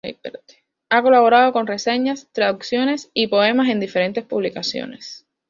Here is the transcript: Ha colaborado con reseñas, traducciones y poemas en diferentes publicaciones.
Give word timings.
Ha 0.89 1.03
colaborado 1.03 1.53
con 1.53 1.67
reseñas, 1.67 2.27
traducciones 2.31 3.11
y 3.13 3.27
poemas 3.27 3.69
en 3.69 3.79
diferentes 3.79 4.25
publicaciones. 4.25 5.27